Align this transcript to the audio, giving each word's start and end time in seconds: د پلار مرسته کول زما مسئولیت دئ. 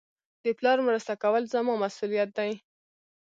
د 0.43 0.45
پلار 0.57 0.77
مرسته 0.87 1.13
کول 1.23 1.43
زما 1.53 1.73
مسئولیت 1.83 2.29
دئ. 2.37 2.51